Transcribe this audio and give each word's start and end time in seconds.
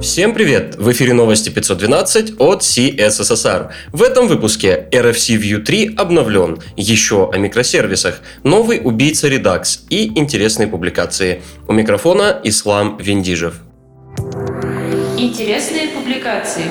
Всем 0.00 0.32
привет! 0.32 0.76
В 0.76 0.90
эфире 0.92 1.12
новости 1.12 1.50
512 1.50 2.40
от 2.40 2.62
CSSR. 2.62 3.70
В 3.92 4.02
этом 4.02 4.28
выпуске 4.28 4.88
RFC 4.90 5.36
View 5.36 5.58
3 5.58 5.94
обновлен, 5.94 6.58
еще 6.74 7.28
о 7.30 7.36
микросервисах, 7.36 8.22
новый 8.42 8.80
убийца 8.82 9.28
Redux 9.28 9.80
и 9.90 10.18
интересные 10.18 10.68
публикации. 10.68 11.42
У 11.68 11.74
микрофона 11.74 12.40
Ислам 12.44 12.96
Виндижев. 12.96 13.56
Интересные 15.18 15.88
публикации 15.88 16.64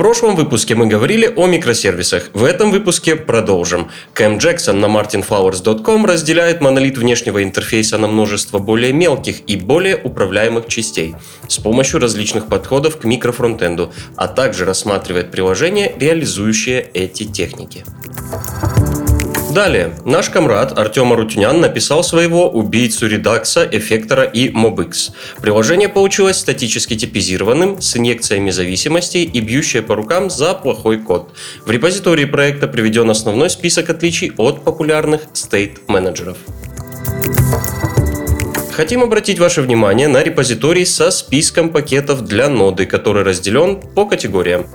прошлом 0.00 0.34
выпуске 0.34 0.74
мы 0.74 0.86
говорили 0.86 1.30
о 1.36 1.46
микросервисах. 1.46 2.30
В 2.32 2.44
этом 2.44 2.70
выпуске 2.70 3.16
продолжим. 3.16 3.90
Кэм 4.14 4.38
Джексон 4.38 4.80
на 4.80 4.86
martinflowers.com 4.86 6.06
разделяет 6.06 6.62
монолит 6.62 6.96
внешнего 6.96 7.42
интерфейса 7.42 7.98
на 7.98 8.08
множество 8.08 8.60
более 8.60 8.94
мелких 8.94 9.42
и 9.46 9.56
более 9.56 9.96
управляемых 9.96 10.68
частей 10.68 11.16
с 11.48 11.58
помощью 11.58 12.00
различных 12.00 12.46
подходов 12.46 12.96
к 12.96 13.04
микрофронтенду, 13.04 13.92
а 14.16 14.26
также 14.26 14.64
рассматривает 14.64 15.30
приложения, 15.30 15.92
реализующие 15.98 16.80
эти 16.94 17.24
техники. 17.24 17.84
Далее, 19.50 19.96
наш 20.04 20.30
комрад 20.30 20.78
Артем 20.78 21.12
Арутюнян 21.12 21.60
написал 21.60 22.04
своего 22.04 22.48
убийцу 22.48 23.08
редакса, 23.08 23.68
эффектора 23.68 24.22
и 24.22 24.48
MobX. 24.48 25.10
Приложение 25.42 25.88
получилось 25.88 26.38
статически 26.38 26.96
типизированным, 26.96 27.82
с 27.82 27.96
инъекциями 27.96 28.50
зависимостей 28.50 29.24
и 29.24 29.40
бьющее 29.40 29.82
по 29.82 29.96
рукам 29.96 30.30
за 30.30 30.54
плохой 30.54 30.98
код. 30.98 31.34
В 31.66 31.70
репозитории 31.70 32.26
проекта 32.26 32.68
приведен 32.68 33.10
основной 33.10 33.50
список 33.50 33.90
отличий 33.90 34.32
от 34.36 34.62
популярных 34.62 35.22
стейт-менеджеров. 35.32 36.36
Хотим 38.72 39.02
обратить 39.02 39.40
ваше 39.40 39.62
внимание 39.62 40.06
на 40.06 40.22
репозиторий 40.22 40.86
со 40.86 41.10
списком 41.10 41.70
пакетов 41.70 42.24
для 42.24 42.48
ноды, 42.48 42.86
который 42.86 43.24
разделен 43.24 43.80
по 43.94 44.06
категориям. 44.06 44.66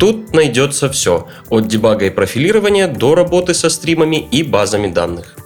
Тут 0.00 0.32
найдется 0.32 0.88
все, 0.88 1.28
от 1.50 1.68
дебага 1.68 2.06
и 2.06 2.10
профилирования 2.10 2.88
до 2.88 3.14
работы 3.14 3.52
со 3.52 3.68
стримами 3.68 4.16
и 4.16 4.42
базами 4.42 4.90
данных. 4.90 5.36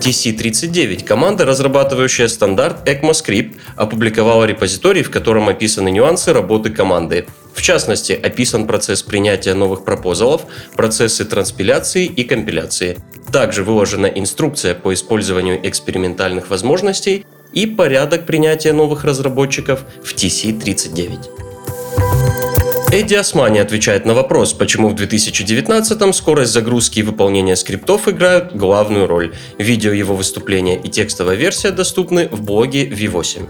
TC39, 0.00 1.04
команда, 1.04 1.44
разрабатывающая 1.44 2.28
стандарт 2.28 2.88
ECMAScript, 2.88 3.56
опубликовала 3.74 4.44
репозиторий, 4.44 5.02
в 5.02 5.10
котором 5.10 5.48
описаны 5.48 5.90
нюансы 5.90 6.32
работы 6.32 6.70
команды. 6.70 7.26
В 7.52 7.62
частности, 7.62 8.12
описан 8.12 8.68
процесс 8.68 9.02
принятия 9.02 9.54
новых 9.54 9.84
пропозалов, 9.84 10.42
процессы 10.76 11.24
транспиляции 11.24 12.06
и 12.06 12.22
компиляции. 12.22 12.96
Также 13.32 13.64
выложена 13.64 14.06
инструкция 14.06 14.76
по 14.76 14.94
использованию 14.94 15.58
экспериментальных 15.68 16.48
возможностей 16.48 17.26
и 17.52 17.66
порядок 17.66 18.24
принятия 18.24 18.72
новых 18.72 19.02
разработчиков 19.02 19.80
в 20.04 20.14
TC39. 20.14 21.39
Эдди 22.92 23.14
Османи 23.14 23.60
отвечает 23.60 24.04
на 24.04 24.14
вопрос, 24.14 24.52
почему 24.52 24.88
в 24.88 24.94
2019-м 24.94 26.12
скорость 26.12 26.52
загрузки 26.52 26.98
и 26.98 27.02
выполнения 27.02 27.54
скриптов 27.54 28.08
играют 28.08 28.54
главную 28.54 29.06
роль. 29.06 29.32
Видео 29.58 29.92
его 29.92 30.16
выступления 30.16 30.76
и 30.76 30.88
текстовая 30.88 31.36
версия 31.36 31.70
доступны 31.70 32.28
в 32.28 32.42
блоге 32.42 32.88
V8. 32.88 33.46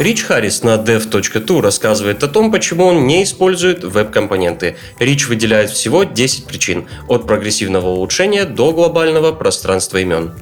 Рич 0.00 0.24
Харрис 0.24 0.64
на 0.64 0.74
dev.tu 0.74 1.60
рассказывает 1.60 2.24
о 2.24 2.28
том, 2.28 2.50
почему 2.50 2.86
он 2.86 3.06
не 3.06 3.22
использует 3.22 3.84
веб-компоненты. 3.84 4.76
Рич 4.98 5.28
выделяет 5.28 5.70
всего 5.70 6.02
10 6.02 6.46
причин, 6.46 6.88
от 7.08 7.28
прогрессивного 7.28 7.88
улучшения 7.90 8.44
до 8.44 8.72
глобального 8.72 9.30
пространства 9.30 9.98
имен. 9.98 10.32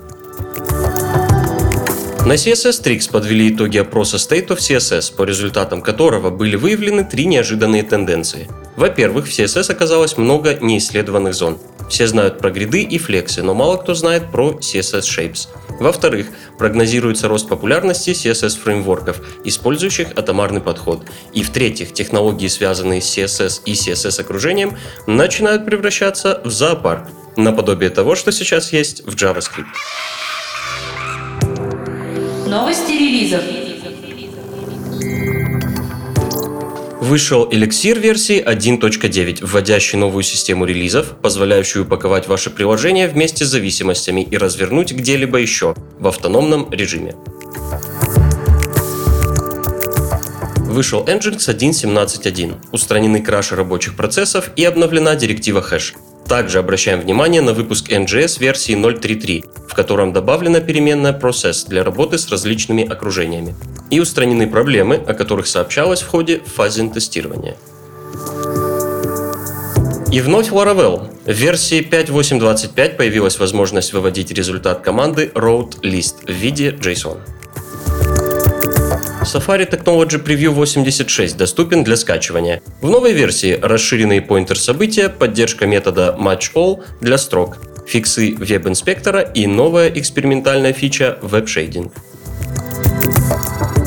На 2.25 2.35
CSS 2.35 2.85
Tricks 2.85 3.11
подвели 3.11 3.53
итоги 3.53 3.79
опроса 3.79 4.17
State 4.17 4.47
of 4.49 4.59
CSS, 4.59 5.13
по 5.17 5.25
результатам 5.25 5.83
которого 5.83 6.31
были 6.31 6.55
выявлены 6.55 7.03
три 7.03 7.27
неожиданные 7.27 7.83
тенденции. 7.83 8.49
Во-первых, 8.77 9.27
в 9.27 9.31
CSS 9.31 9.73
оказалось 9.73 10.17
много 10.17 10.57
неисследованных 10.61 11.35
зон. 11.35 11.59
Все 11.91 12.07
знают 12.07 12.39
про 12.39 12.53
гриды 12.53 12.85
и 12.85 12.97
флексы, 12.99 13.43
но 13.43 13.55
мало 13.55 13.77
кто 13.77 13.95
знает 13.95 14.31
про 14.31 14.53
CSS 14.53 15.01
Shapes. 15.01 15.49
Во-вторых, 15.81 16.29
прогнозируется 16.59 17.27
рост 17.27 17.49
популярности 17.49 18.11
CSS 18.11 18.57
фреймворков, 18.57 19.21
использующих 19.45 20.13
атомарный 20.15 20.61
подход. 20.61 21.05
И 21.35 21.43
в-третьих, 21.43 21.93
технологии, 21.93 22.47
связанные 22.47 23.03
с 23.03 23.19
CSS 23.19 23.63
и 23.65 23.73
CSS 23.73 24.21
окружением, 24.21 24.79
начинают 25.09 25.67
превращаться 25.67 26.41
в 26.45 26.51
зоопарк, 26.53 27.09
наподобие 27.37 27.91
того, 27.91 28.15
что 28.15 28.31
сейчас 28.31 28.73
есть 28.73 29.05
в 29.05 29.17
JavaScript. 29.17 29.67
Новости 32.53 32.93
релизов. 32.93 33.41
Вышел 37.01 37.49
эликсир 37.51 37.99
версии 37.99 38.45
1.9, 38.45 39.39
вводящий 39.41 39.99
новую 39.99 40.23
систему 40.23 40.67
релизов, 40.67 41.17
позволяющую 41.23 41.87
упаковать 41.87 42.29
ваше 42.29 42.51
приложение 42.51 43.09
вместе 43.09 43.47
с 43.47 43.49
зависимостями 43.49 44.21
и 44.21 44.37
развернуть 44.37 44.93
где-либо 44.93 45.39
еще 45.39 45.75
в 45.99 46.07
автономном 46.07 46.71
режиме. 46.71 47.15
Вышел 50.59 51.03
Nginx 51.07 51.49
1.17.1, 51.49 52.57
устранены 52.71 53.23
краши 53.23 53.57
рабочих 53.57 53.97
процессов 53.97 54.51
и 54.57 54.65
обновлена 54.67 55.15
директива 55.15 55.63
хэш. 55.63 55.95
Также 56.29 56.59
обращаем 56.59 57.01
внимание 57.01 57.41
на 57.43 57.53
выпуск 57.53 57.91
NGS 57.91 58.41
версии 58.41 58.75
0.3.3, 58.75 59.69
в 59.69 59.75
котором 59.75 60.13
добавлена 60.13 60.61
переменная 60.61 61.13
process 61.19 61.69
для 61.69 61.85
работы 61.85 62.19
с 62.19 62.29
различными 62.31 62.87
окружениями. 62.87 63.55
И 63.91 64.01
устранены 64.01 64.49
проблемы, 64.49 64.97
о 64.97 65.15
которых 65.15 65.47
сообщалось 65.47 66.03
в 66.03 66.09
ходе 66.09 66.41
фазин-тестирования. 66.41 67.57
И 70.13 70.21
вновь 70.21 70.51
Laravel. 70.51 71.09
В 71.25 71.33
версии 71.33 71.81
5.8.25 71.81 72.97
появилась 72.97 73.39
возможность 73.39 73.95
выводить 73.95 74.31
результат 74.31 74.83
команды 74.83 75.33
road 75.35 75.81
list 75.81 76.27
в 76.27 76.33
виде 76.33 76.71
JSON. 76.71 77.19
Safari 79.25 79.67
Technology 79.71 80.19
Preview 80.23 80.51
86 80.51 81.37
доступен 81.37 81.85
для 81.85 81.97
скачивания. 81.97 82.61
В 82.81 82.91
новой 82.91 83.13
версии 83.13 83.59
расширенный 83.63 84.21
поинтер 84.21 84.59
события, 84.59 85.09
поддержка 85.09 85.67
метода 85.67 86.17
MatchAll 86.19 86.83
для 87.01 87.19
строк, 87.19 87.59
фиксы 87.87 88.35
веб-инспектора 88.37 89.21
и 89.21 89.47
новая 89.47 89.89
экспериментальная 89.89 90.73
фича 90.73 91.19
WebShading. 91.23 91.93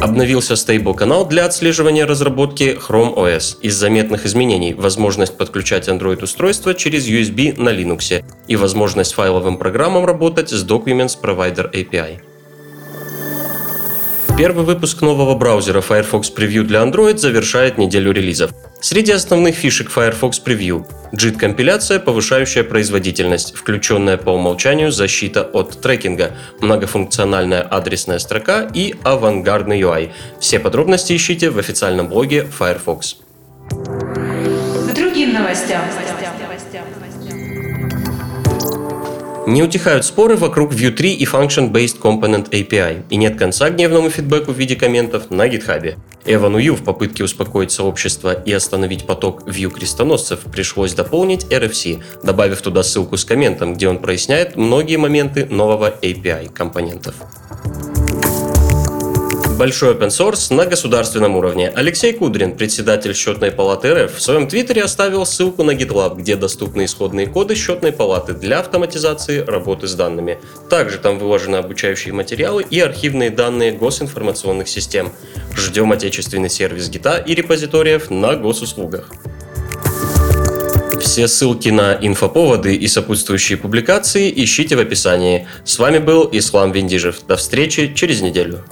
Обновился 0.02 0.54
Stable-канал 0.54 1.26
для 1.28 1.46
отслеживания 1.46 2.06
разработки 2.06 2.78
Chrome 2.78 3.16
OS. 3.16 3.58
Из 3.62 3.76
заметных 3.76 4.26
изменений 4.26 4.74
возможность 4.74 5.38
подключать 5.38 5.90
Android-устройство 5.90 6.74
через 6.74 7.08
USB 7.08 7.60
на 7.60 7.70
Linux 7.70 8.24
и 8.48 8.56
возможность 8.56 9.14
файловым 9.14 9.58
программам 9.58 10.06
работать 10.06 10.50
с 10.52 10.66
Documents 10.66 11.18
Provider 11.22 11.72
API. 11.72 12.20
Первый 14.38 14.66
выпуск 14.66 15.02
нового 15.02 15.34
браузера 15.34 15.80
Firefox 15.80 16.30
Preview 16.30 16.64
для 16.64 16.82
Android 16.84 17.16
завершает 17.16 17.78
неделю 17.78 18.12
релизов. 18.12 18.52
Среди 18.82 19.14
основных 19.14 19.56
фишек 19.56 19.90
Firefox 19.90 20.42
Preview– 20.46 20.86
JIT-компиляция, 21.14 22.02
повышающая 22.02 22.66
производительность, 22.66 23.56
включенная 23.56 24.18
по 24.18 24.32
умолчанию 24.32 24.92
защита 24.92 25.44
от 25.44 25.80
трекинга, 25.80 26.34
многофункциональная 26.60 27.62
адресная 27.62 28.20
строка 28.20 28.70
и 28.74 28.96
авангардный 29.04 29.80
UI. 29.80 30.12
Все 30.42 30.60
подробности 30.60 31.16
ищите 31.16 31.50
в 31.50 31.58
официальном 31.58 32.10
блоге 32.10 32.44
Firefox. 32.44 33.16
К 33.70 34.94
другим 34.94 35.34
новостям. 35.34 35.82
Не 39.48 39.62
утихают 39.62 40.04
споры 40.06 40.38
вокруг 40.38 40.74
Vue 40.74 40.90
3 40.90 41.14
и 41.14 41.24
Function-Based 41.24 42.00
Component 42.02 42.50
API, 42.50 43.04
и 43.12 43.16
нет 43.16 43.38
конца 43.38 43.70
гневному 43.70 44.10
фидбэку 44.10 44.52
в 44.52 44.58
виде 44.58 44.76
комментов 44.76 45.30
на 45.30 45.48
GitHub. 45.48 45.96
Эвану 46.26 46.58
Ю 46.58 46.74
в 46.74 46.84
попытке 46.84 47.24
успокоить 47.24 47.72
сообщество 47.72 48.34
и 48.34 48.52
остановить 48.52 49.06
поток 49.06 49.48
Vue 49.48 49.70
крестоносцев 49.70 50.40
пришлось 50.52 50.96
дополнить 50.96 51.46
RFC, 51.52 52.02
добавив 52.24 52.60
туда 52.64 52.82
ссылку 52.82 53.18
с 53.18 53.26
комментом, 53.26 53.76
где 53.76 53.88
он 53.88 54.00
проясняет 54.00 54.56
многие 54.56 54.98
моменты 54.98 55.46
нового 55.46 55.94
API 56.02 56.52
компонентов. 56.52 57.14
Большой 59.58 59.94
open 59.94 60.10
source 60.10 60.54
на 60.54 60.66
государственном 60.66 61.38
уровне. 61.38 61.72
Алексей 61.74 62.12
Кудрин, 62.12 62.58
председатель 62.58 63.16
счетной 63.16 63.54
палаты 63.54 63.94
РФ, 63.94 64.14
в 64.14 64.22
своем 64.22 64.50
твиттере 64.50 64.84
оставил 64.84 65.26
ссылку 65.26 65.64
на 65.64 65.72
GitLab, 65.72 66.18
где 66.18 66.36
доступны 66.36 66.84
исходные 66.84 67.28
коды 67.28 67.56
счетной 67.56 67.94
палаты 67.94 68.34
для 68.34 68.60
автоматизации 68.60 69.40
работы 69.40 69.88
с 69.88 69.96
данными. 69.96 70.40
Также 70.70 70.98
там 70.98 71.20
выложены 71.20 71.56
обучающие 71.56 72.14
материалы 72.14 72.66
и 72.70 72.82
архивные 72.82 73.30
данные 73.30 73.72
госинформационных 73.72 74.68
систем. 74.68 75.14
Ждем 75.56 75.90
отечественный 75.94 76.50
сервис 76.50 76.90
гита 76.90 77.18
и 77.18 77.34
репозиториев 77.34 78.10
на 78.10 78.36
госуслугах. 78.36 79.10
Все 81.00 81.30
ссылки 81.30 81.70
на 81.70 81.94
инфоповоды 81.94 82.76
и 82.76 82.88
сопутствующие 82.90 83.58
публикации 83.58 84.34
ищите 84.36 84.76
в 84.76 84.80
описании. 84.82 85.48
С 85.64 85.80
вами 85.80 86.00
был 86.00 86.28
Ислам 86.34 86.74
Виндижев. 86.74 87.26
До 87.26 87.38
встречи 87.38 87.94
через 87.94 88.20
неделю. 88.22 88.66